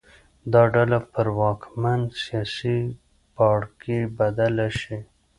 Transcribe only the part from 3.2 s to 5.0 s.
پاړکي بدله شي.